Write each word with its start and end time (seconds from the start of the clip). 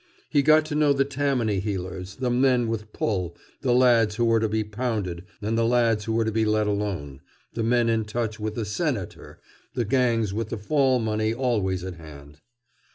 He 0.31 0.41
got 0.41 0.65
to 0.65 0.73
know 0.73 0.93
the 0.93 1.05
Tammany 1.05 1.59
heelers, 1.61 2.15
the 2.15 2.31
men 2.31 2.67
with 2.67 2.91
"pull," 2.91 3.37
the 3.61 3.71
lads 3.71 4.15
who 4.15 4.25
were 4.25 4.39
to 4.39 4.49
be 4.49 4.63
"pounded" 4.63 5.25
and 5.43 5.55
the 5.55 5.63
lads 5.63 6.05
who 6.05 6.13
were 6.13 6.25
to 6.25 6.31
be 6.31 6.43
let 6.43 6.65
alone, 6.65 7.21
the 7.53 7.61
men 7.61 7.87
in 7.87 8.05
touch 8.05 8.39
with 8.39 8.55
the 8.55 8.65
"Senator," 8.65 9.33
and 9.35 9.39
the 9.75 9.85
gangs 9.85 10.33
with 10.33 10.49
the 10.49 10.57
fall 10.57 10.97
money 10.97 11.35
always 11.35 11.83
at 11.83 11.97
hand. 11.97 12.39